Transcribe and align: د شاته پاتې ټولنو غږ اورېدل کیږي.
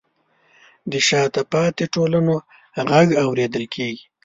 د 0.91 0.93
شاته 1.07 1.41
پاتې 1.53 1.83
ټولنو 1.93 2.35
غږ 2.89 3.07
اورېدل 3.23 3.63
کیږي. 3.75 4.05